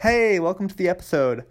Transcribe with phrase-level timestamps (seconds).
[0.00, 1.44] Hey, welcome to the episode.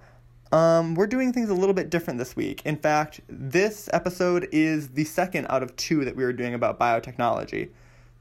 [0.54, 2.62] Um, we're doing things a little bit different this week.
[2.66, 6.80] In fact, this episode is the second out of two that we were doing about
[6.80, 7.72] biotechnology.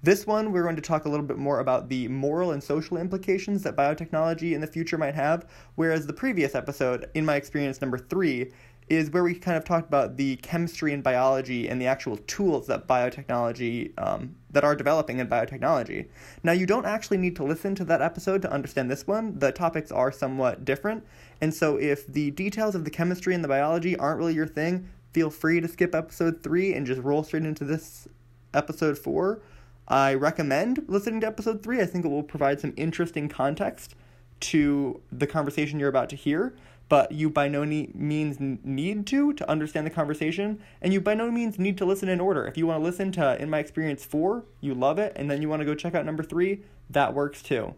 [0.03, 2.97] This one, we're going to talk a little bit more about the moral and social
[2.97, 5.47] implications that biotechnology in the future might have,
[5.77, 8.51] whereas the previous episode, in my experience number three,
[8.89, 12.69] is where we kind of talked about the chemistry and biology and the actual tools
[12.69, 16.09] that biotechnology um, that are developing in biotechnology.
[16.45, 19.39] Now, you don't actually need to listen to that episode to understand this one.
[19.39, 21.05] The topics are somewhat different,
[21.41, 24.89] and so if the details of the chemistry and the biology aren't really your thing,
[25.13, 28.07] feel free to skip episode three and just roll straight into this
[28.55, 29.41] episode four.
[29.89, 31.81] I recommend listening to episode three.
[31.81, 33.95] I think it will provide some interesting context
[34.41, 36.55] to the conversation you're about to hear
[36.89, 41.31] but you by no means need to to understand the conversation, and you by no
[41.31, 42.47] means need to listen in order.
[42.47, 45.43] If you want to listen to In My Experience 4, you love it, and then
[45.43, 47.75] you want to go check out number 3, that works too.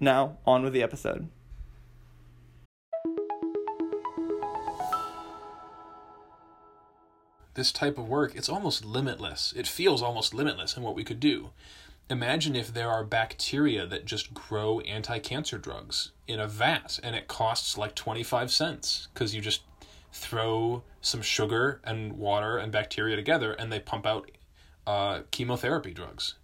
[0.00, 1.28] Now, on with the episode.
[7.54, 9.52] This type of work, it's almost limitless.
[9.56, 11.50] It feels almost limitless in what we could do.
[12.10, 17.14] Imagine if there are bacteria that just grow anti cancer drugs in a vat and
[17.14, 19.62] it costs like 25 cents because you just
[20.12, 24.28] throw some sugar and water and bacteria together and they pump out
[24.88, 26.34] uh, chemotherapy drugs.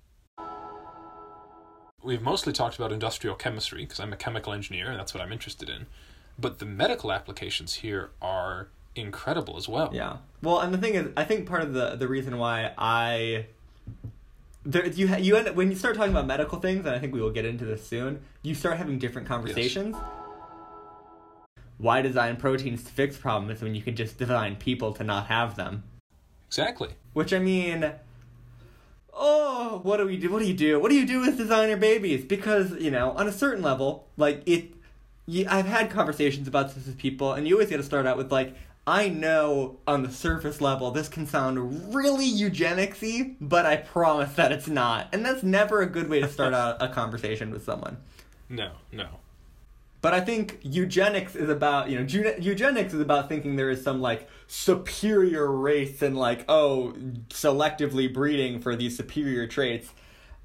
[2.01, 5.33] We've mostly talked about industrial chemistry because I'm a chemical engineer and that's what I'm
[5.33, 5.87] interested in.
[6.39, 9.91] But the medical applications here are incredible as well.
[9.93, 10.19] Yeah.
[10.43, 13.47] Well, and the thing is, I think part of the, the reason why I
[14.67, 17.15] there you you end up, when you start talking about medical things, and I think
[17.15, 18.21] we will get into this soon.
[18.43, 19.95] You start having different conversations.
[19.97, 20.05] Yes.
[21.79, 25.57] Why design proteins to fix problems when you can just design people to not have
[25.57, 25.85] them?
[26.49, 26.89] Exactly.
[27.13, 27.93] Which I mean,
[29.15, 30.31] oh, what do we do?
[30.31, 30.81] What do you do?
[30.81, 32.25] What do you do with designer babies?
[32.25, 34.73] Because you know, on a certain level, like it,
[35.27, 38.17] you, I've had conversations about this with people, and you always got to start out
[38.17, 38.55] with like,
[38.87, 44.53] I know on the surface level this can sound really eugenicsy, but I promise that
[44.53, 45.09] it's not.
[45.13, 47.97] And that's never a good way to start out a conversation with someone.
[48.49, 49.09] No, no.
[50.03, 52.07] But I think eugenics is about, you know,
[52.39, 56.95] eugenics is about thinking there is some like superior race and like, oh,
[57.31, 59.91] selectively breeding for these superior traits.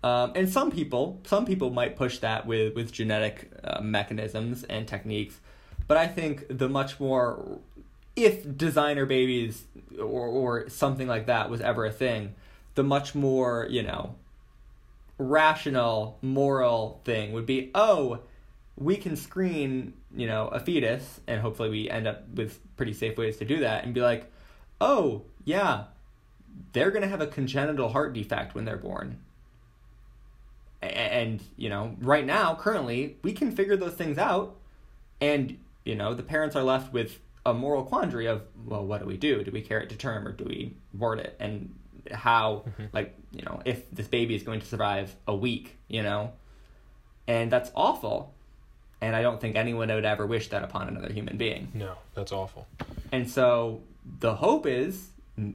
[0.04, 4.88] Um, and some people, some people might push that with with genetic uh, mechanisms and
[4.88, 5.40] techniques.
[5.88, 7.60] But I think the much more
[8.16, 9.66] if designer babies
[9.98, 12.36] or or something like that was ever a thing,
[12.76, 14.16] the much more, you know,
[15.18, 18.20] rational, moral thing would be, oh,
[18.78, 23.18] we can screen, you know, a fetus, and hopefully we end up with pretty safe
[23.18, 24.32] ways to do that, and be like,
[24.80, 25.84] oh, yeah,
[26.74, 29.20] they're going to have a congenital heart defect when they're born.
[30.82, 34.56] And, you know, right now, currently, we can figure those things out,
[35.20, 39.06] and, you know, the parents are left with a moral quandary of well what do
[39.06, 39.44] we do?
[39.44, 41.36] Do we carry it to term or do we abort it?
[41.40, 41.74] And
[42.12, 42.86] how mm-hmm.
[42.94, 46.32] like you know if this baby is going to survive a week you know?
[47.28, 48.34] And that's awful.
[49.00, 51.70] And i don't think anyone would ever wish that upon another human being.
[51.74, 52.68] No that's awful.
[53.12, 53.82] And so
[54.20, 55.10] the hope is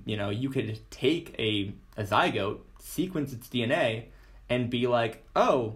[0.04, 4.04] you know you could take a, a zygote sequence its dna
[4.48, 5.74] and be like oh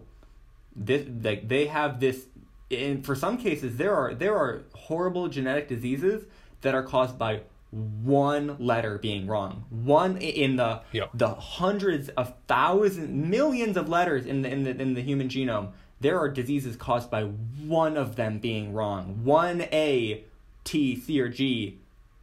[0.75, 2.25] this like they have this
[2.71, 6.25] in for some cases there are there are horrible genetic diseases
[6.63, 9.65] that are caused by one letter being wrong.
[9.71, 11.11] One in the yep.
[11.15, 15.73] the hundreds of thousands, millions of letters in the in the in the human genome.
[16.01, 19.23] There are diseases caused by one of them being wrong.
[19.23, 20.25] One A,
[20.65, 21.79] T, C, or G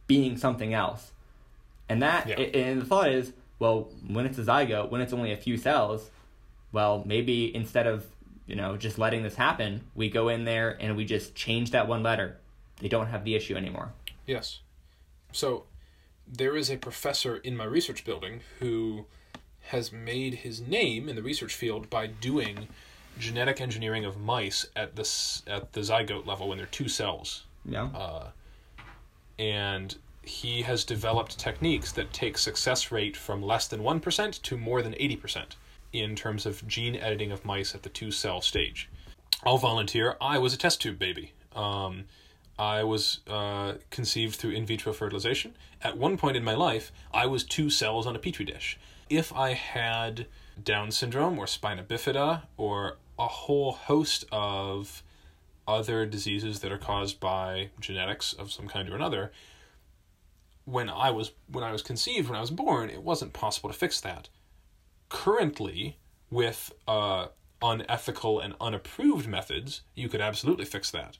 [0.06, 1.12] being something else.
[1.88, 5.36] And that and the thought is, well, when it's a zygote, when it's only a
[5.36, 6.10] few cells,
[6.72, 8.06] well, maybe instead of
[8.48, 11.86] you know, just letting this happen, we go in there and we just change that
[11.86, 12.38] one letter.
[12.80, 13.92] They don't have the issue anymore.
[14.26, 14.60] Yes.
[15.32, 15.64] So
[16.26, 19.04] there is a professor in my research building who
[19.60, 22.68] has made his name in the research field by doing
[23.18, 27.44] genetic engineering of mice at this at the zygote level when they're two cells.
[27.66, 27.88] Yeah.
[27.94, 28.28] Uh,
[29.38, 34.80] and he has developed techniques that take success rate from less than 1% to more
[34.80, 35.44] than 80%
[35.92, 38.88] in terms of gene editing of mice at the two cell stage.
[39.44, 40.16] I'll volunteer.
[40.20, 41.32] I was a test tube baby.
[41.54, 42.04] Um,
[42.58, 45.54] I was uh, conceived through in vitro fertilization.
[45.80, 48.78] At one point in my life, I was two cells on a petri dish.
[49.08, 50.26] If I had
[50.62, 55.02] Down syndrome or spina bifida or a whole host of
[55.68, 59.30] other diseases that are caused by genetics of some kind or another,
[60.64, 63.76] when I was when I was conceived, when I was born, it wasn't possible to
[63.76, 64.28] fix that
[65.08, 65.96] currently
[66.30, 67.28] with uh,
[67.62, 71.18] unethical and unapproved methods, you could absolutely fix that.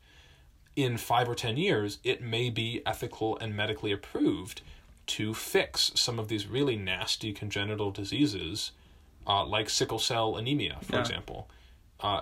[0.77, 4.61] in five or ten years, it may be ethical and medically approved
[5.09, 8.71] to fix some of these really nasty congenital diseases,
[9.27, 11.01] uh, like sickle cell anemia, for Yeah.
[11.01, 11.51] example,
[11.99, 12.21] uh,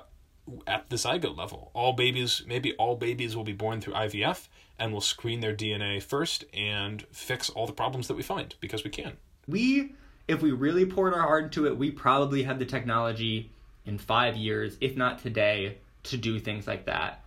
[0.66, 1.70] at the zygote level.
[1.74, 4.48] All babies, maybe all babies will be born through IVF,
[4.78, 8.84] and we'll screen their DNA first and fix all the problems that we find because
[8.84, 9.18] we can.
[9.46, 9.92] we
[10.28, 13.50] if we really poured our heart into it we probably have the technology
[13.84, 17.22] in five years if not today to do things like that.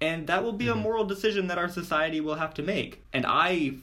[0.00, 0.82] And that will be a mm-hmm.
[0.82, 3.02] moral decision that our society will have to make.
[3.12, 3.74] And i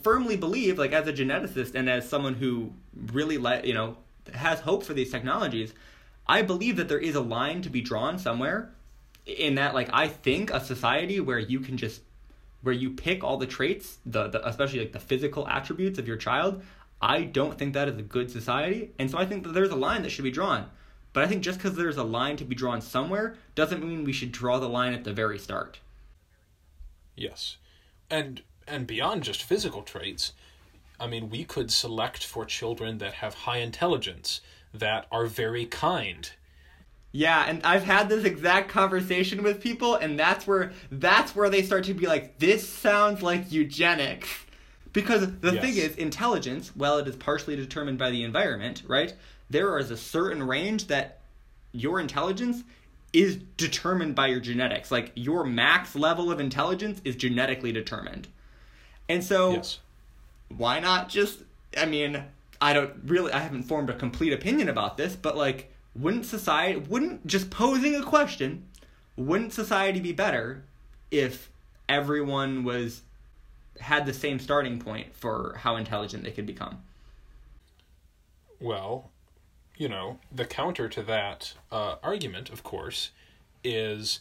[0.00, 2.72] firmly believe like as a geneticist and as someone who
[3.12, 3.96] really let you know
[4.32, 5.74] has hope for these technologies
[6.28, 8.70] i believe that there is a line to be drawn somewhere
[9.26, 12.00] in that like i think a society where you can just
[12.62, 16.16] where you pick all the traits, the, the especially like the physical attributes of your
[16.16, 16.62] child,
[17.02, 18.92] I don't think that is a good society.
[18.98, 20.70] And so I think that there's a line that should be drawn.
[21.12, 24.12] But I think just because there's a line to be drawn somewhere doesn't mean we
[24.12, 25.80] should draw the line at the very start.
[27.16, 27.56] Yes.
[28.08, 30.32] And and beyond just physical traits,
[31.00, 34.40] I mean, we could select for children that have high intelligence,
[34.72, 36.30] that are very kind.
[37.10, 41.62] Yeah, and I've had this exact conversation with people, and that's where that's where they
[41.62, 44.28] start to be like, "This sounds like eugenics,"
[44.92, 45.62] because the Yes.
[45.62, 49.14] thing is, intelligence, while it is partially determined by the environment, right?
[49.50, 51.20] There is a certain range that
[51.72, 52.64] your intelligence
[53.12, 54.90] is determined by your genetics.
[54.90, 58.28] Like your max level of intelligence is genetically determined,
[59.08, 59.78] and so Yes.
[60.48, 61.40] why not just
[61.76, 62.22] i mean
[62.60, 66.78] i don't really i haven't formed a complete opinion about this but like wouldn't society
[66.78, 68.64] wouldn't just posing a question
[69.16, 70.62] wouldn't society be better
[71.10, 71.50] if
[71.88, 73.02] everyone was
[73.80, 76.78] had the same starting point for how intelligent they could become
[78.60, 79.10] Well,
[79.76, 83.10] you know, the counter to that uh, argument, of course,
[83.64, 84.20] is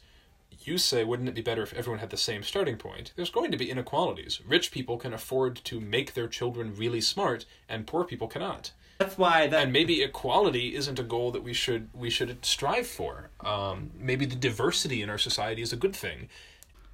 [0.64, 3.14] you say, wouldn't it be better if everyone had the same starting point?
[3.16, 4.40] There's going to be inequalities.
[4.48, 8.72] Rich people can afford to make their children really smart, and poor people cannot.
[9.00, 12.88] that's why that and maybe equality isn't a goal that we should we should strive
[12.88, 13.30] for.
[13.44, 16.30] Um, maybe the diversity in our society is a good thing.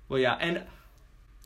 [0.07, 0.63] Well, yeah, and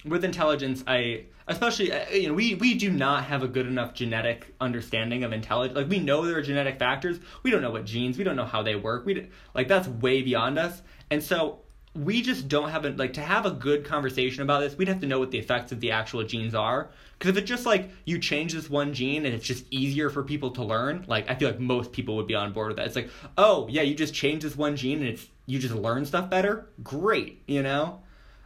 [0.05, 3.93] with intelligence, I especially uh, you know we we do not have a good enough
[3.93, 5.77] genetic understanding of intelligence.
[5.77, 8.45] Like we know there are genetic factors, we don't know what genes, we don't know
[8.45, 9.05] how they work.
[9.05, 11.59] We like that's way beyond us, and so
[11.93, 14.77] we just don't have a like to have a good conversation about this.
[14.77, 16.89] We'd have to know what the effects of the actual genes are.
[17.19, 20.23] Because if it's just like you change this one gene and it's just easier for
[20.23, 22.87] people to learn, like I feel like most people would be on board with that.
[22.87, 26.05] It's like, oh yeah, you just change this one gene and it's you just learn
[26.05, 26.69] stuff better.
[26.81, 28.01] Great, you know.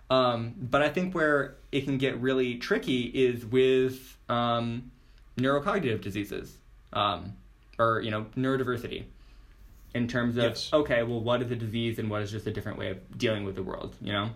[0.09, 4.91] Um, but I think where it can get really tricky is with um,
[5.37, 6.57] neurocognitive diseases,
[6.93, 7.33] um,
[7.79, 9.05] or you know, neurodiversity.
[9.93, 10.69] In terms of Yes.
[10.73, 13.45] okay, well, what is a disease and what is just a different way of dealing
[13.45, 13.95] with the world?
[14.01, 14.29] You know,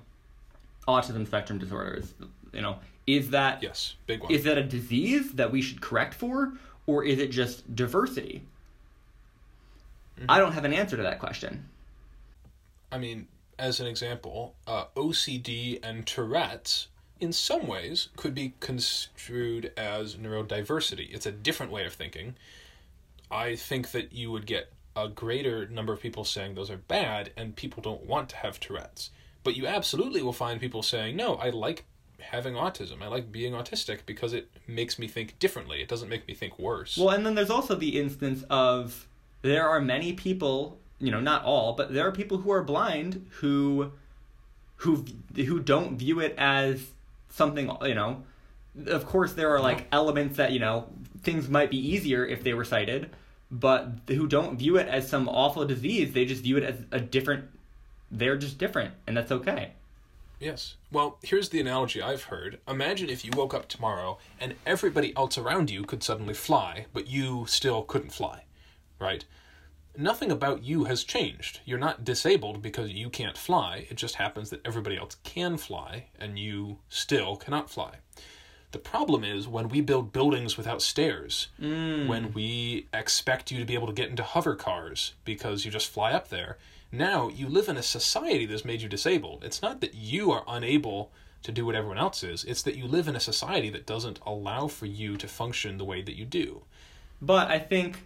[0.88, 2.14] autism spectrum disorders.
[2.54, 4.32] You know, is that Yes, big one.
[4.32, 6.54] is that a disease that we should correct for,
[6.88, 8.42] or is it just diversity?
[10.28, 11.66] I don't have an answer to that question.
[12.92, 13.28] I mean,
[13.60, 16.88] as an example, uh, OCD and Tourette's,
[17.20, 21.14] in some ways, could be construed as neurodiversity.
[21.14, 22.36] It's a different way of thinking.
[23.30, 27.32] I think that you would get a greater number of people saying those are bad,
[27.38, 29.12] and people don't want to have Tourette's.
[29.44, 31.86] But you absolutely will find people saying, no, I like
[32.20, 33.02] having autism.
[33.02, 35.82] I like being autistic because it makes me think differently.
[35.82, 36.98] It doesn't make me think worse.
[36.98, 39.08] Well, and then there's also the instance of
[39.42, 43.28] there are many people, you know, not all, but there are people who are blind
[43.40, 43.92] who
[44.78, 46.88] who who don't view it as
[47.30, 48.24] something, you know.
[48.88, 50.88] Of course there are like elements that, you know,
[51.22, 53.10] things might be easier if they were sighted,
[53.52, 57.00] but who don't view it as some awful disease, they just view it as a
[57.00, 57.46] different
[58.12, 59.74] they're just different and that's okay.
[60.40, 60.76] Yes.
[60.90, 62.60] Well, here's the analogy I've heard.
[62.68, 67.08] Imagine if you woke up tomorrow and everybody else around you could suddenly fly, but
[67.08, 68.46] you still couldn't fly,
[69.00, 69.26] right?
[70.00, 71.60] Nothing about you has changed.
[71.66, 73.86] You're not disabled because you can't fly.
[73.90, 77.96] It just happens that everybody else can fly and you still cannot fly.
[78.72, 82.08] The problem is when we build buildings without stairs, mm.
[82.08, 85.92] when we expect you to be able to get into hover cars because you just
[85.92, 86.58] fly up there.
[86.94, 89.44] Now you live in a society that's made you disabled.
[89.44, 91.12] It's not that you are unable
[91.44, 94.20] to do what everyone else is, it's that you live in a society that doesn't
[94.26, 96.64] allow for you to function the way that you do.
[97.22, 98.06] But I think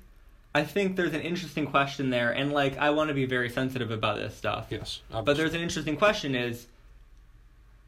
[0.56, 3.92] I think there's an interesting question there and like I want to be very sensitive
[3.92, 4.68] about this stuff.
[4.70, 5.02] Yes.
[5.10, 6.68] But there's an interesting question is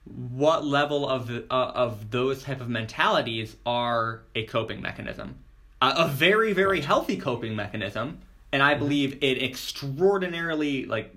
[0.06, 5.36] what level of uh, of those type of mentalities are a coping mechanism?
[5.82, 8.20] Uh, a very very healthy coping mechanism,
[8.52, 11.14] and I believe an extraordinarily like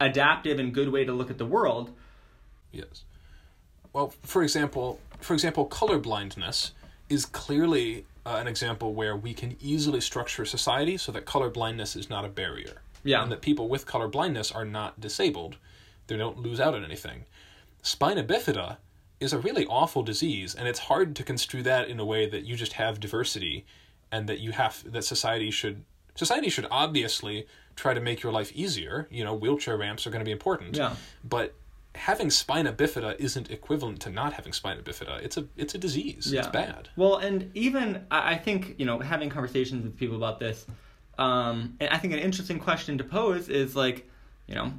[0.00, 1.90] adaptive and good way to look at the world.
[2.72, 3.04] Yes.
[3.92, 6.72] well, for example, for example, color blindness
[7.08, 11.96] is clearly uh, an example where we can easily structure society so that color blindness
[11.96, 12.82] is not a barrier.
[13.04, 13.22] Yeah.
[13.22, 15.56] And that people with color blindness are not disabled.
[16.06, 17.24] They don't lose out on anything.
[17.82, 18.76] Spina bifida
[19.18, 22.44] is a really awful disease, and it's hard to construe that in a way that
[22.44, 23.64] you just have diversity
[24.10, 28.52] and that you have that society should society should obviously try to make your life
[28.54, 29.08] easier.
[29.10, 30.76] You know, wheelchair ramps are going to be important.
[30.76, 30.94] Yeah.
[31.24, 31.54] But
[31.94, 35.20] having spina bifida isn't equivalent to not having spina bifida.
[35.22, 36.32] It's a it's a disease.
[36.32, 36.88] It's bad.
[36.96, 40.66] Well, and even I I think you know having conversations with people about this,
[41.18, 44.08] um, and I think an interesting question to pose is like,
[44.46, 44.72] you know,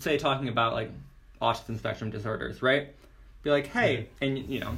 [0.00, 0.90] say talking about like
[1.40, 2.88] autism spectrum disorders, right?
[3.42, 4.76] Be like, hey, and you know,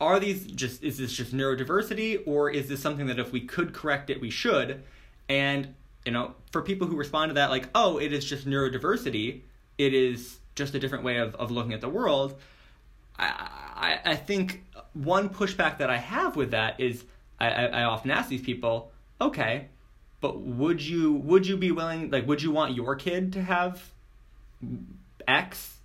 [0.00, 3.72] are these just is this just neurodiversity or is this something that if we could
[3.72, 4.82] correct it we should?
[5.28, 9.40] And you know, for people who respond to that like, oh, it is just neurodiversity,
[9.76, 12.34] it is just a different way of, of looking at the world.
[13.18, 13.48] I,
[14.04, 17.04] I, I think one pushback that I have with that is
[17.38, 19.68] I, I, I often ask these people, okay,
[20.20, 23.92] but would you would you be willing like would you want your kid to have
[25.28, 25.76] X?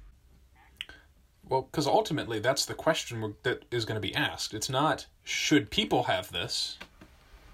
[1.47, 4.53] Well, because ultimately that's the question that is going to be asked.
[4.53, 6.77] It's not should people have this.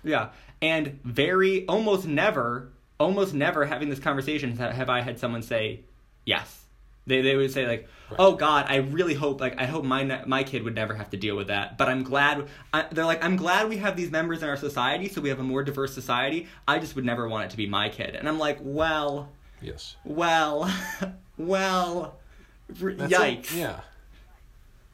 [0.03, 0.29] Yeah,
[0.61, 2.69] and very almost never,
[2.99, 5.81] almost never having this conversation have I had someone say
[6.25, 6.66] yes.
[7.07, 7.87] They they would say like,
[8.19, 11.17] "Oh God, I really hope like I hope my my kid would never have to
[11.17, 14.43] deal with that." But I'm glad I, they're like, "I'm glad we have these members
[14.43, 17.45] in our society, so we have a more diverse society." I just would never want
[17.45, 19.29] it to be my kid, and I'm like, "Well,
[19.61, 19.95] Yes.
[20.03, 20.71] well,
[21.37, 22.19] well,
[22.67, 23.79] That's yikes." Yeah.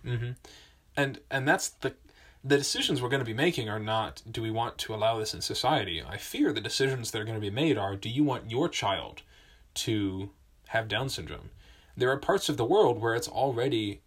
[0.06, 0.32] Mm-hmm.
[0.96, 1.96] And and that's the
[2.44, 5.34] the decisions we're going to be making are not do we want to allow this
[5.34, 6.04] in society.
[6.08, 8.70] I fear the decisions that are going to be made are do you want your
[8.70, 9.24] child
[9.76, 10.30] to
[10.68, 11.50] have Down syndrome?
[11.96, 14.02] There are parts of the world where it's already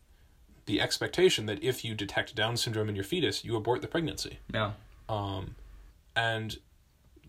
[0.66, 4.38] the expectation that if you detect Down syndrome in your fetus, you abort the pregnancy.
[4.52, 4.72] Yeah.
[5.08, 5.54] Um,
[6.16, 6.56] and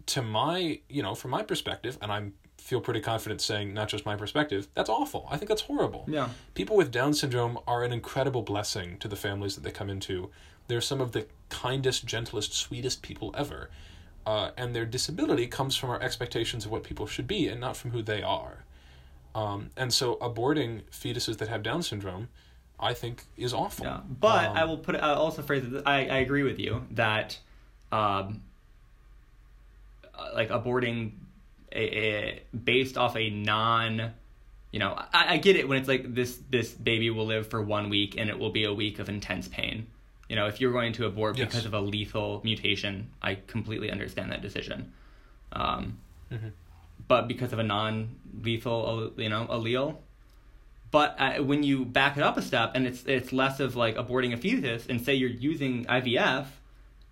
[0.07, 4.05] to my, you know, from my perspective, and I'm feel pretty confident saying not just
[4.05, 5.27] my perspective, that's awful.
[5.29, 6.05] I think that's horrible.
[6.07, 6.29] Yeah.
[6.53, 10.31] People with Down syndrome are an incredible blessing to the families that they come into.
[10.67, 13.69] They're some of the kindest, gentlest, sweetest people ever.
[14.25, 17.77] Uh, and their disability comes from our expectations of what people should be and not
[17.77, 18.65] from who they are.
[19.37, 22.29] Um, and so aborting fetuses that have Down syndrome,
[22.79, 23.85] I think, is awful.
[23.85, 24.95] Yeah, but Um, I will put.
[24.95, 25.83] I'll also phrase it.
[25.85, 27.37] I I agree with you that,
[27.91, 28.41] um,
[30.33, 31.11] like aborting,
[31.71, 34.13] a, a based off a non,
[34.71, 37.61] you know, I, I get it when it's like this this baby will live for
[37.61, 39.87] one week and it will be a week of intense pain.
[40.29, 41.47] You know, if you're going to abort Yes.
[41.47, 44.91] because of a lethal mutation, I completely understand that decision.
[45.53, 46.49] Um, Mm-hmm.
[47.07, 49.95] But because of a non-lethal, you know, allele,
[50.91, 53.95] but uh, when you back it up a step, and it's it's less of like
[53.95, 56.45] aborting a fetus, and say you're using IVF,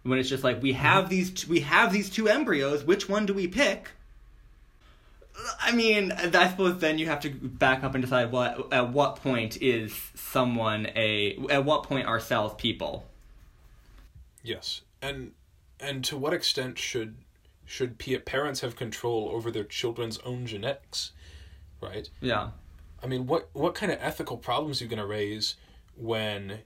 [0.04, 3.26] when it's just like we have these t- we have these two embryos, which one
[3.26, 3.92] do we pick?
[5.60, 9.18] I mean, I suppose then you have to back up and decide what at what
[9.18, 13.06] point is someone a at what point are cells people?
[14.42, 15.34] Yes, and
[15.82, 17.16] and to what extent should
[17.66, 21.12] should parents have control over their children's own genetics,
[21.82, 22.10] right?
[22.22, 22.50] Yeah,
[23.04, 25.56] I mean, what what kind of ethical problems are you going to raise
[25.96, 26.60] when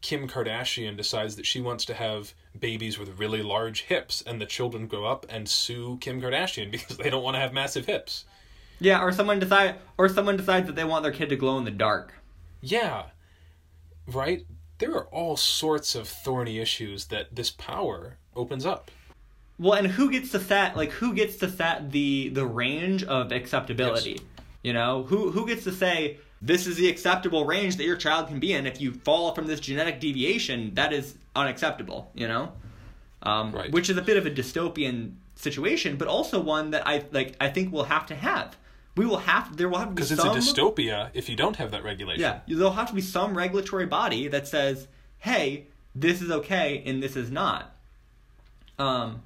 [0.00, 4.46] Kim Kardashian decides that she wants to have babies with really large hips, and the
[4.46, 8.24] children grow up and sue Kim Kardashian because they don't want to have massive hips?
[8.80, 11.64] yeah, or someone decide or someone decides that they want their kid to glow in
[11.64, 12.14] the dark.
[12.60, 13.04] Yeah,
[14.06, 14.44] right.
[14.78, 18.90] There are all sorts of thorny issues that this power opens up.
[19.58, 23.30] Well, and who gets to set like who gets to set the the range of
[23.32, 24.10] acceptability?
[24.12, 24.20] Yes.
[24.62, 28.28] You know, who who gets to say this is the acceptable range that your child
[28.28, 28.66] can be in?
[28.66, 32.10] If you fall from this genetic deviation, that is unacceptable.
[32.14, 32.52] You know,
[33.22, 33.70] um, Right.
[33.70, 37.36] which is a bit of a dystopian situation, but also one that I like.
[37.40, 38.56] I think we'll have to have.
[38.96, 41.36] We will have there will have to be Because it's some a dystopia if you
[41.36, 42.20] don't have that regulation.
[42.22, 47.00] yeah, there'll have to be some regulatory body that says, "Hey, this is okay and
[47.02, 47.74] this is not."
[48.78, 49.22] Um,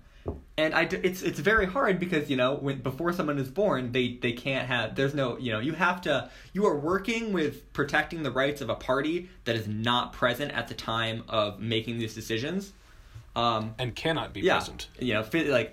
[0.56, 3.92] and I, d- it's it's very hard because you know when before someone is born,
[3.92, 4.94] they they can't have.
[4.94, 8.68] There's no you know you have to you are working with protecting the rights of
[8.70, 12.72] a party that is not present at the time of making these decisions.
[13.36, 14.88] Um, And cannot be yeah, present.
[14.98, 15.72] you know, like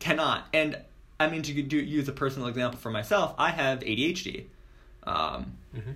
[0.00, 0.46] cannot.
[0.52, 0.78] And
[1.20, 4.46] I mean to do use a personal example for myself, I have ADHD.
[5.04, 5.94] Um, Mhm.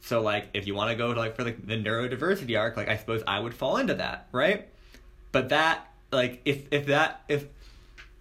[0.00, 2.88] So like, if you want to go to like for like the neurodiversity arc, like
[2.88, 4.68] I suppose I would fall into that, right?
[5.32, 7.46] But that like if if that if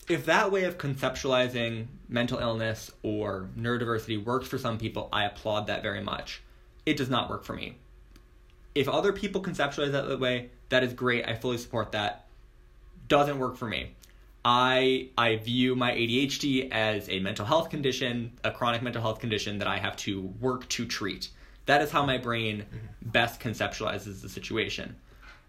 [0.08, 5.66] if that way of conceptualizing mental illness or neurodiversity works for some people, I applaud
[5.68, 6.44] that very much.
[6.86, 7.78] It does not work for me.
[8.76, 11.28] if other people conceptualize that that way, that is great.
[11.28, 12.28] I fully support that.
[13.08, 13.96] Doesn't work for me.
[14.44, 19.58] I I view my ADHD as a mental health condition, a chronic mental health condition
[19.60, 21.30] that I have to work to treat.
[21.66, 23.10] That is how my brain mm-hmm.
[23.10, 24.96] best conceptualizes the situation.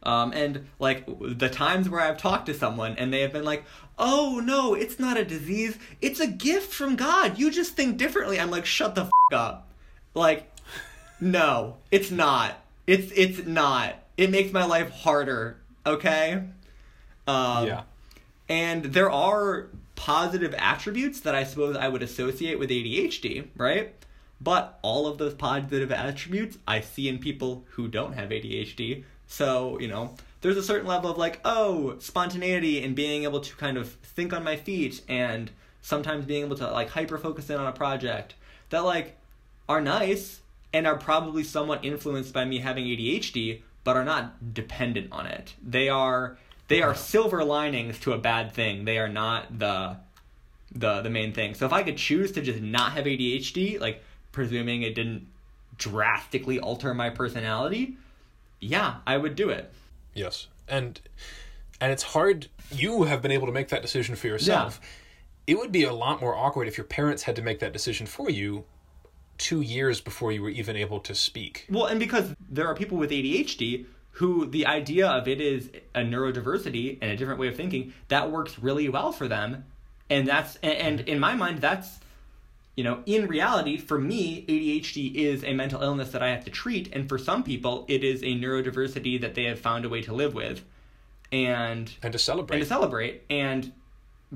[0.06, 3.64] Um, and like the times where I've talked to someone and they have been like,
[3.98, 5.76] "Oh no, it's not a disease.
[6.00, 7.38] It's a gift from God.
[7.38, 9.68] You just think differently." I'm like, "Shut the f- up."
[10.14, 10.50] Like,
[11.20, 12.54] no, it's not.
[12.86, 13.96] It's it's not.
[14.16, 15.58] It makes my life harder.
[15.84, 16.42] Okay.
[17.26, 17.82] Um, yeah.
[18.48, 23.92] and there are positive attributes that I suppose I would associate with ADHD, right?
[24.40, 29.04] But all of those positive attributes I see in people who don't have ADHD.
[29.26, 33.56] So, you know, there's a certain level of like, oh, spontaneity and being able to
[33.56, 35.50] kind of think on my feet and
[35.80, 38.34] sometimes being able to like hyper focus in on a project
[38.70, 39.16] that like
[39.68, 40.40] are nice
[40.72, 45.54] and are probably somewhat influenced by me having ADHD, but are not dependent on it.
[45.66, 46.36] They are
[46.68, 48.84] they are silver linings to a bad thing.
[48.84, 49.96] They are not the
[50.72, 51.54] the the main thing.
[51.54, 54.02] So if I could choose to just not have ADHD, like
[54.36, 55.26] presuming it didn't
[55.78, 57.96] drastically alter my personality,
[58.60, 59.72] yeah, I would do it.
[60.12, 60.46] Yes.
[60.68, 61.00] And
[61.80, 64.78] and it's hard you have been able to make that decision for yourself.
[65.46, 68.06] It would be a lot more awkward if your parents had to make that decision
[68.06, 68.64] for you
[69.38, 71.66] 2 years before you were even able to speak.
[71.70, 76.00] Well, and because there are people with ADHD who the idea of it is a
[76.00, 79.64] neurodiversity and a different way of thinking that works really well for them
[80.10, 82.00] and that's and, and in my mind that's
[82.76, 86.50] you know in reality for me adhd is a mental illness that i have to
[86.50, 90.02] treat and for some people it is a neurodiversity that they have found a way
[90.02, 90.62] to live with.
[91.32, 92.56] And And to celebrate.
[92.56, 93.22] and to celebrate.
[93.28, 93.72] And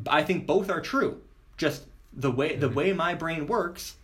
[0.08, 1.20] i think both are true.
[1.56, 2.74] Just the way the mm-hmm.
[2.74, 3.96] way my brain works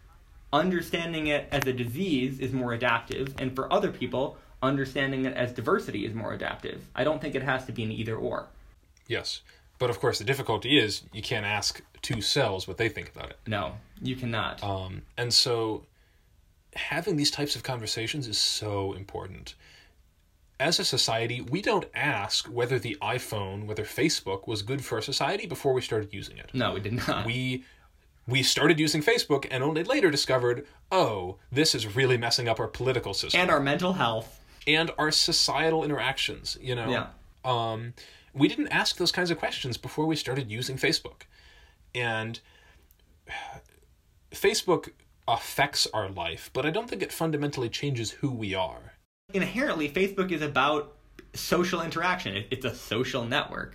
[0.52, 5.52] understanding it as a disease is more adaptive and for other people understanding it as
[5.52, 6.88] diversity is more adaptive.
[6.94, 8.46] I don't think it has to be an either or.
[9.08, 9.42] Yes.
[9.78, 13.30] But of course the difficulty is you can't ask two cells what they think about
[13.30, 13.38] it.
[13.46, 15.84] no you cannot Um, and so
[16.74, 19.54] having these types of conversations is so important.
[20.58, 25.02] As a society, we don't ask whether the iPhone, whether Facebook was good for our
[25.02, 26.50] society before we started using it.
[26.54, 27.64] no we did not We
[28.28, 32.66] we started using Facebook and only later discovered, oh, this is really messing up our
[32.66, 36.88] political system and our mental health and our societal interactions, you know.
[36.90, 37.06] Yeah.
[37.44, 37.94] Um,
[38.36, 41.22] we didn't ask those kinds of questions before we started using Facebook.
[41.94, 42.38] And
[44.30, 44.90] Facebook
[45.26, 48.92] affects our life, but I don't think it fundamentally changes who we are.
[49.34, 50.92] inherently facebook is about
[51.34, 53.74] social interaction it's a social network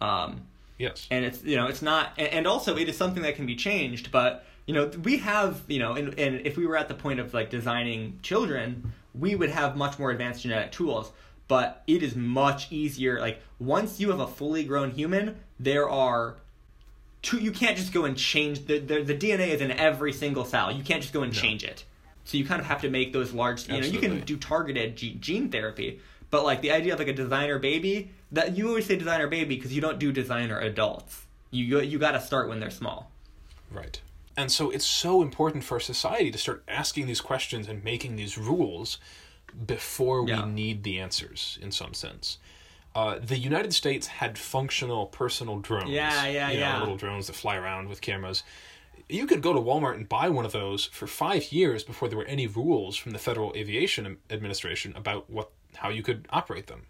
[0.00, 0.40] um,
[0.78, 1.06] Yes.
[1.10, 4.10] and it's you know it's not and also it is something that can be changed
[4.10, 7.20] but you know we have you know and, and if we were at the point
[7.20, 11.12] of like designing children we would have much more advanced genetic tools
[11.48, 16.36] but it is much easier like once you have a fully grown human there are
[17.22, 20.44] two you can't just go and change the the, the dna is in every single
[20.44, 20.70] cell.
[20.70, 21.84] You can't just go and change it.
[22.24, 24.96] So you kind of have to make those large you know you can do targeted
[24.96, 28.86] ge- gene therapy but like the idea of like a designer baby that you always
[28.86, 31.26] say designer baby because you don't do designer adults.
[31.50, 33.10] You you, you got to start when they're small.
[33.70, 34.00] Right.
[34.36, 38.36] And so it's so important for society to start asking these questions and making these
[38.36, 38.98] rules
[39.66, 40.44] before we Yeah.
[40.44, 42.38] need the answers, in some sense.
[42.94, 45.90] Uh, the United States had functional personal drones.
[45.90, 46.78] Yeah, yeah, you know, yeah.
[46.80, 48.42] little drones that fly around with cameras.
[49.08, 52.18] You could go to Walmart and buy one of those for five years before there
[52.18, 56.86] were any rules from the Federal Aviation Administration about what how you could operate them,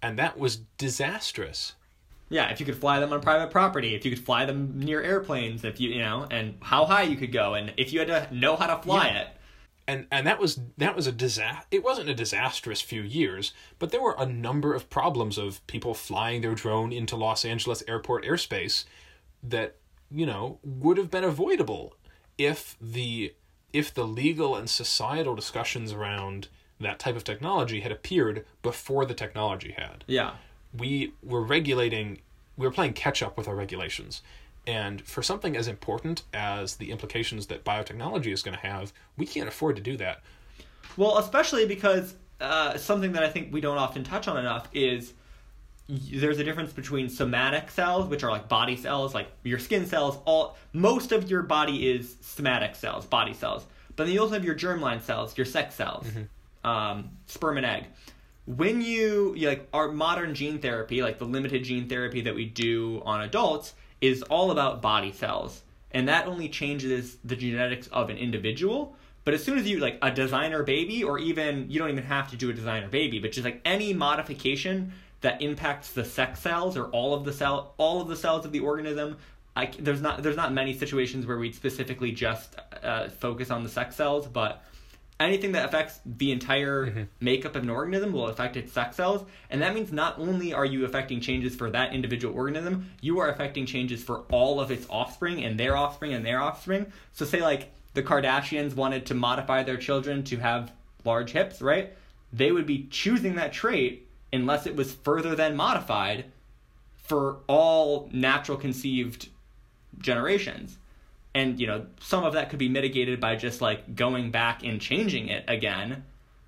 [0.00, 1.74] and that was disastrous.
[2.32, 5.02] yeah if you could fly them on private property if you could fly them near
[5.02, 8.06] airplanes if you you know and how high you could go and if you had
[8.08, 9.18] to know how to fly Yeah.
[9.22, 9.28] it
[9.90, 11.66] and and that was that was a disaster.
[11.72, 15.94] It wasn't a disastrous few years, but there were a number of problems of people
[15.94, 18.84] flying their drone into Los Angeles airport airspace
[19.42, 19.74] that
[20.08, 21.94] you know would have been avoidable
[22.38, 23.34] if the
[23.72, 26.48] if the legal and societal discussions around
[26.78, 30.32] that type of technology had appeared before the technology had yeah
[30.76, 32.20] we were regulating
[32.56, 34.22] we were playing catch up with our regulations
[34.66, 39.26] and for something as important as the implications that biotechnology is going to have we
[39.26, 40.20] can't afford to do that
[40.96, 45.12] Well, especially because uh, something that I think we don't often touch on enough is
[45.88, 50.18] there's a difference between somatic cells, which are like body cells, like your skin cells.
[50.24, 53.66] All most of your body is somatic cells, body cells.
[53.96, 56.06] But then you also have your germline cells, your sex cells,
[56.64, 57.86] um, sperm and egg.
[58.46, 62.46] When you, you like our modern gene therapy, like the limited gene therapy that we
[62.46, 68.10] do on adults, is all about body cells, and that only changes the genetics of
[68.10, 68.96] an individual.
[69.24, 72.30] But as soon as you like a designer baby, or even you don't even have
[72.30, 76.76] to do a designer baby, but just like any modification that impacts the sex cells
[76.76, 79.18] or all of the cell, all of the cells of the organism.
[79.54, 83.68] I, there's not there's not many situations where we'd specifically just uh, focus on the
[83.68, 84.64] sex cells, but
[85.20, 87.02] anything that affects the entire mm-hmm.
[87.20, 90.64] makeup of an organism will affect its sex cells and that means not only are
[90.64, 94.86] you affecting changes for that individual organism you are affecting changes for all of its
[94.88, 96.90] offspring and their offspring and their offspring.
[97.12, 100.72] So say like the kardashians wanted to modify their children to have
[101.04, 101.92] large hips right?
[102.32, 106.26] They would be choosing that trait unless it was further than modified
[106.94, 109.28] for all natural conceived
[109.98, 110.78] generations
[111.34, 114.80] and you know some of that could be mitigated by just like going back and
[114.80, 116.04] changing it again.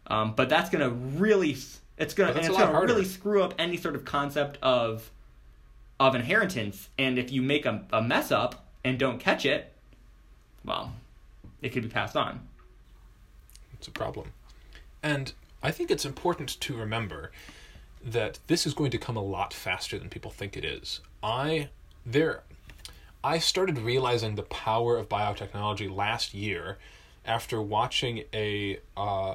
[0.06, 1.56] Um, but that's gonna really
[1.96, 2.92] it's gonna it's gonna harder.
[2.92, 5.10] really screw up any sort of concept of
[6.00, 6.88] of inheritance.
[6.98, 9.72] And if you make a, a mess up and don't catch it
[10.64, 10.92] well
[11.60, 12.40] it could be passed on.
[13.74, 14.32] It's a problem.
[15.02, 15.32] And
[15.64, 17.30] i think it's important to remember
[18.04, 21.00] that this is going to come a lot faster than people think it is.
[21.22, 21.68] I
[22.04, 22.42] there
[23.24, 26.78] I started realizing the power of biotechnology last year
[27.24, 29.34] after watching a uh,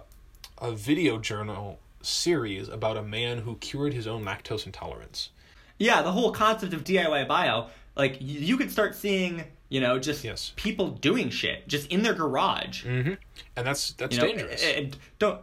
[0.60, 5.30] a video journal series about a man who cured his own lactose intolerance.
[5.78, 10.24] Yeah, the whole concept of DIY bio, like you could start seeing, you know, just
[10.24, 10.54] yes.
[10.56, 12.86] people doing shit just in their garage.
[12.86, 13.14] Mm-hmm.
[13.56, 14.64] And that's that's you know, dangerous.
[14.64, 15.40] And don't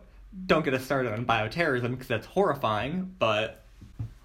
[0.47, 3.63] don't get us started on bioterrorism because that's horrifying, but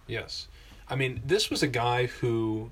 [0.08, 0.48] yes.
[0.90, 2.72] I mean, this was a guy who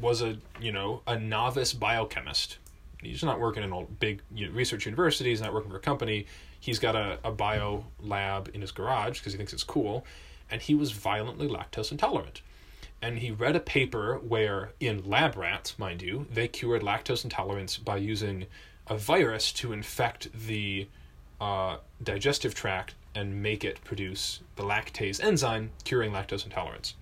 [0.00, 2.58] was a you know a novice biochemist.
[3.02, 5.30] He's not working in a big research university.
[5.30, 6.26] He's not working for a company.
[6.58, 10.04] He's got a, a bio lab in his garage because he thinks it's cool,
[10.50, 12.42] and he was violently lactose intolerant.
[13.00, 17.76] And he read a paper where, in lab rats, mind you, they cured lactose intolerance
[17.76, 18.46] by using
[18.88, 20.88] a virus to infect the
[21.40, 26.94] uh, digestive tract and make it produce the lactase enzyme, curing lactose intolerance.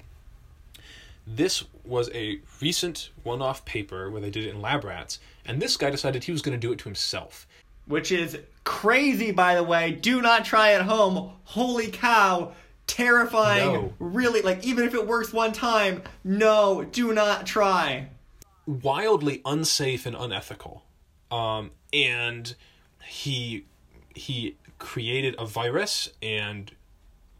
[1.27, 5.61] This was a recent one off paper where they did it in lab rats, and
[5.61, 7.47] this guy decided he was going to do it to himself.
[7.87, 9.93] Which is crazy, by the way.
[9.93, 11.33] Do not try at home.
[11.45, 12.53] Holy cow.
[12.87, 13.73] Terrifying.
[13.73, 13.93] No.
[13.99, 18.09] Really, like, even if it works one time, no, do not try.
[18.67, 20.85] Wildly unsafe and unethical.
[21.31, 22.55] Um, and
[23.05, 23.65] he
[24.15, 26.73] he created a virus and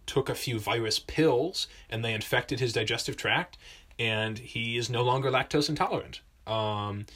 [0.07, 3.59] took a few virus pills and they infected his digestive tract
[3.99, 6.21] and he is no longer lactose intolerant.
[6.47, 7.07] Um,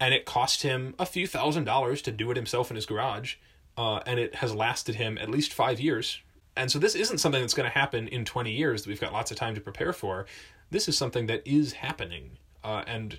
[0.00, 3.36] and it cost him a few thousand dollars to do it himself in his garage,
[3.76, 6.20] uh, and it has lasted him at least five years.
[6.56, 9.12] And so this isn't something that's going to happen in 20 years that we've got
[9.12, 10.26] lots of time to prepare for.
[10.70, 12.38] This is something that is happening.
[12.64, 13.18] Uh, and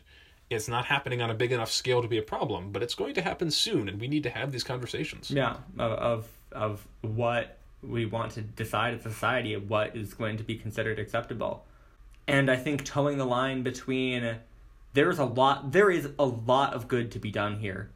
[0.50, 3.14] it's not happening on a big enough scale to be a problem, but it's going
[3.16, 5.32] to happen soon, and we need to have these conversations.
[5.32, 10.38] Yeah, of of, of what we want to decide as a society what is going
[10.38, 11.66] to be considered acceptable.
[12.28, 14.38] And I think toeing the line between
[14.94, 17.90] there's a lot there is a lot of good to be done here.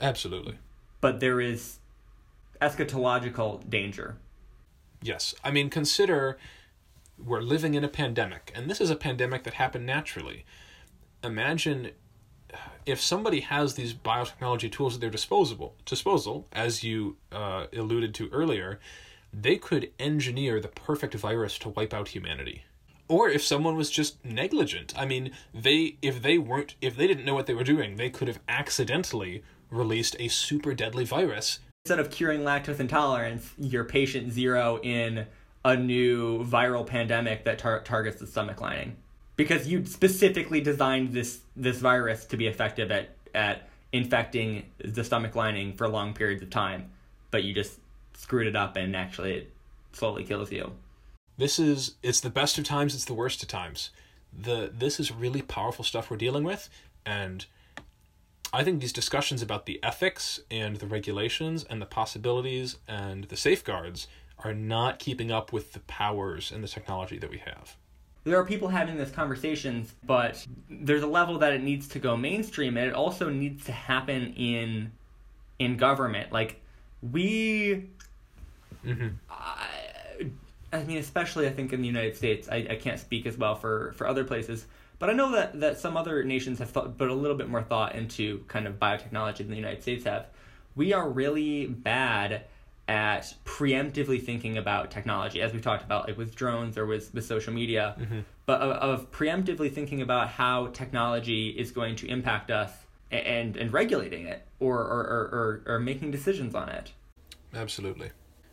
[0.00, 0.58] Absolutely.
[1.00, 1.78] But there is
[2.60, 4.16] eschatological danger.
[5.02, 5.34] Yes.
[5.42, 6.38] I mean consider
[7.18, 10.44] we're living in a pandemic and this is a pandemic that happened naturally.
[11.22, 11.92] Imagine
[12.86, 18.28] if somebody has these biotechnology tools at their disposal, disposal, as you uh, alluded to
[18.30, 18.80] earlier,
[19.32, 22.64] they could engineer the perfect virus to wipe out humanity.
[23.08, 24.94] Or if someone was just negligent.
[24.96, 28.10] I mean they if they weren't if they didn't know what they were doing they
[28.10, 31.58] could have accidentally released a super deadly virus.
[31.84, 35.26] Instead of curing lactose intolerance you're patient zero in
[35.64, 38.96] a new viral pandemic that tar- targets the stomach lining.
[39.36, 45.34] Because you specifically designed this this virus to be effective at at infecting the stomach
[45.34, 46.90] lining for long periods of time
[47.30, 47.78] but you just
[48.14, 49.52] screwed it up and actually it
[49.92, 50.72] slowly kills you.
[51.36, 53.90] This is it's the best of times, it's the worst of times.
[54.32, 56.68] The this is really powerful stuff we're dealing with
[57.04, 57.46] and
[58.52, 63.36] I think these discussions about the ethics and the regulations and the possibilities and the
[63.36, 64.08] safeguards
[64.40, 67.76] are not keeping up with the powers and the technology that we have.
[68.24, 72.16] There are people having these conversations, but there's a level that it needs to go
[72.16, 74.92] mainstream and it also needs to happen in
[75.58, 76.32] in government.
[76.32, 76.60] Like
[77.02, 77.88] we
[78.84, 79.08] Mm-hmm.
[79.30, 80.30] I,
[80.72, 83.54] I mean, especially I think in the United States, I, I can't speak as well
[83.54, 84.66] for, for other places,
[84.98, 87.62] but I know that, that some other nations have thought, put a little bit more
[87.62, 90.26] thought into kind of biotechnology than the United States have.
[90.76, 92.44] We are really bad
[92.86, 97.24] at preemptively thinking about technology, as we talked about, like with drones or with, with
[97.24, 98.20] social media, mm-hmm.
[98.46, 102.72] but of, of preemptively thinking about how technology is going to impact us
[103.12, 106.92] and and regulating it or or, or, or, or making decisions on it.
[107.54, 108.10] Absolutely.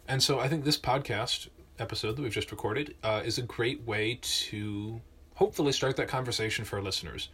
[0.07, 3.85] And so I think this podcast episode that we've just recorded uh, is a great
[3.85, 5.01] way to
[5.35, 7.29] hopefully start that conversation for our listeners.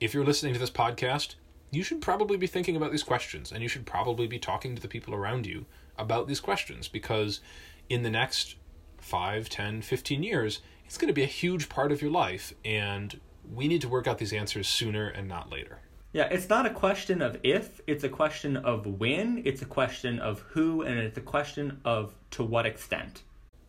[0.00, 1.36] If you're listening to this podcast,
[1.70, 4.82] you should probably be thinking about these questions and you should probably be talking to
[4.82, 5.64] the people around you
[5.98, 7.40] about these questions because
[7.88, 8.56] in the next
[8.98, 13.18] 5, 10, 15 years, it's going to be a huge part of your life and
[13.50, 15.80] we need to work out these answers sooner and not later.
[16.12, 20.18] Yeah, it's not a question of if, it's a question of when, it's a question
[20.18, 23.22] of who, and it's a question of to what extent.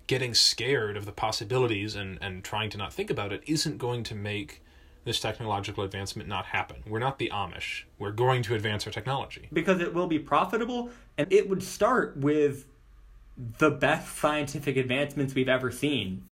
[0.07, 4.03] Getting scared of the possibilities and, and trying to not think about it isn't going
[4.03, 4.63] to make
[5.03, 6.83] this technological advancement not happen.
[6.87, 7.83] We're not the Amish.
[7.99, 9.47] We're going to advance our technology.
[9.53, 12.65] Because it will be profitable, and it would start with
[13.59, 16.27] the best scientific advancements we've ever seen.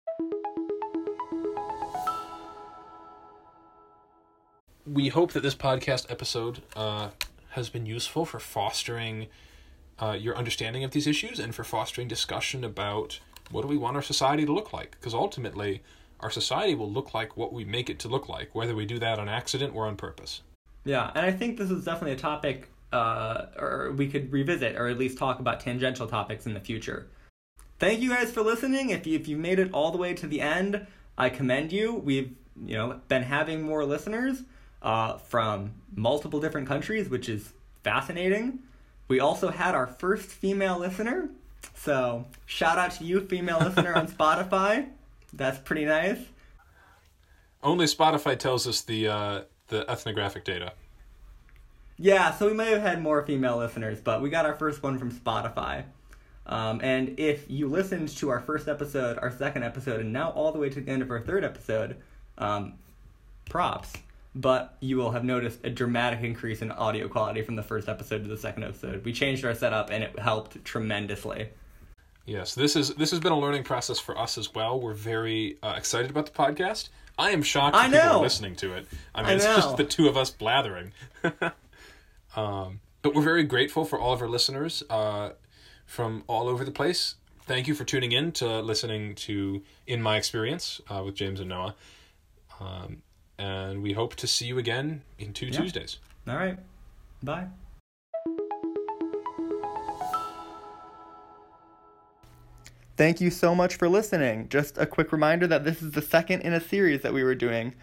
[4.96, 7.10] We hope that this podcast episode uh,
[7.50, 9.26] has been useful for fostering
[9.98, 13.94] uh, your understanding of these issues and for fostering discussion about what do we want
[13.94, 14.92] our society to look like.
[14.92, 15.82] Because ultimately
[16.20, 18.98] our society will look like what we make it to look like whether we do
[18.98, 20.40] that on accident or on purpose.
[20.86, 24.86] Yeah and i think this is definitely a topic uh, or we could revisit or
[24.88, 27.06] at least talk about tangential topics in the future.
[27.78, 28.88] Thank you guys for listening.
[28.88, 30.86] If you if you made it all the way to the end
[31.18, 31.94] i commend you.
[31.94, 34.42] We've you know been having more listeners
[34.86, 38.60] uh, from multiple different countries, which is fascinating.
[39.08, 41.28] We also had our first female listener.
[41.74, 44.86] So, shout out to you, female listener on Spotify.
[45.32, 46.18] That's pretty nice.
[47.64, 50.72] Only Spotify tells us the uh, the ethnographic data.
[51.98, 54.98] Yeah, so we may have had more female listeners, but we got our first one
[54.98, 55.84] from Spotify.
[56.46, 60.52] Um, and if you listened to our first episode, our second episode, and now all
[60.52, 61.96] the way to the end of our third episode,
[62.38, 62.74] um,
[63.48, 63.94] props
[64.36, 68.22] but you will have noticed a dramatic increase in audio quality from the first episode
[68.22, 69.02] to the second episode.
[69.02, 71.48] We changed our setup and it helped tremendously.
[72.26, 74.78] Yes, this is this has been a learning process for us as well.
[74.78, 76.90] We're very uh, excited about the podcast.
[77.18, 78.86] I am shocked that people are listening to it.
[79.14, 80.92] I mean, I it's just the two of us blathering.
[82.36, 85.30] um, but we're very grateful for all of our listeners uh,
[85.86, 87.14] from all over the place.
[87.46, 91.48] Thank you for tuning in to listening to In My Experience uh, with James and
[91.48, 91.76] Noah.
[92.60, 93.02] Um,
[93.38, 95.60] and we hope to see you again in two yeah.
[95.60, 95.98] Tuesdays.
[96.28, 96.58] All right.
[97.22, 97.46] Bye.
[102.96, 104.48] Thank you so much for listening.
[104.48, 107.34] Just a quick reminder that this is the second in a series that we were
[107.34, 107.74] doing.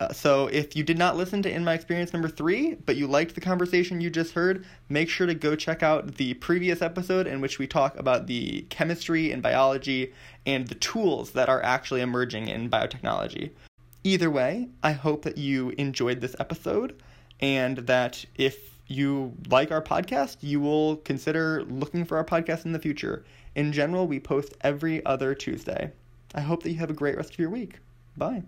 [0.00, 3.06] Uh, so if you did not listen to In My Experience number three, but you
[3.06, 7.26] liked the conversation you just heard, make sure to go check out the previous episode
[7.26, 10.12] in which we talk about the chemistry and biology
[10.46, 13.50] and the tools that are actually emerging in biotechnology.
[14.04, 17.00] Either way, I hope that you enjoyed this episode
[17.40, 22.72] and that if you like our podcast, you will consider looking for our podcast in
[22.72, 23.24] the future.
[23.54, 25.92] In general, we post every other Tuesday.
[26.34, 27.78] I hope that you have a great rest of your week.
[28.16, 28.42] Bye.